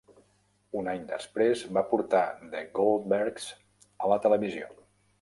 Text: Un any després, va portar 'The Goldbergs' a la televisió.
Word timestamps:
Un 0.79 0.89
any 0.93 1.03
després, 1.11 1.61
va 1.79 1.85
portar 1.93 2.23
'The 2.41 2.65
Goldbergs' 2.81 3.55
a 4.09 4.15
la 4.15 4.23
televisió. 4.29 4.77